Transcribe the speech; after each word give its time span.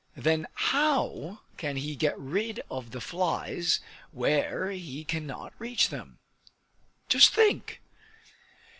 Then 0.17 0.47
how 0.55 1.41
can 1.57 1.77
he 1.77 1.95
get 1.95 2.17
rid 2.17 2.59
of 2.71 2.89
the 2.89 2.99
flies 3.01 3.81
where 4.09 4.71
he 4.71 5.03
cannot 5.05 5.53
reach 5.59 5.89
them? 5.89 6.17
Just 7.07 7.35
think! 7.35 7.83